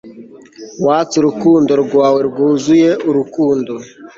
[0.77, 3.73] twas urukundo rwawe rwuzuye urukundo